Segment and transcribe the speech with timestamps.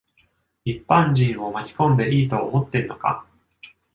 [0.65, 3.23] 一般人を巻き込んでいいと思ってんのか。